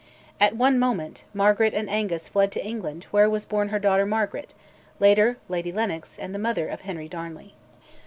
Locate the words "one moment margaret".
0.55-1.75